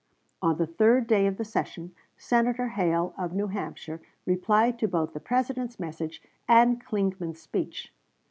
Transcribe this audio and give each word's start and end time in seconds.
On 0.41 0.57
the 0.57 0.65
third 0.65 1.05
day 1.05 1.27
of 1.27 1.37
the 1.37 1.45
session, 1.45 1.93
Senator 2.17 2.69
Hale, 2.69 3.13
of 3.19 3.33
New 3.33 3.49
Hampshire, 3.49 4.01
replied 4.25 4.79
to 4.79 4.87
both 4.87 5.13
the 5.13 5.19
President's 5.19 5.79
message 5.79 6.23
and 6.47 6.83
Clingman's 6.83 7.39
speech. 7.39 7.93